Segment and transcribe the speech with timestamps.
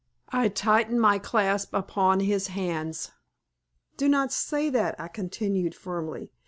[0.29, 3.11] I tightened my clasp upon his hands.
[3.97, 6.31] "Do not say that," I continued, firmly.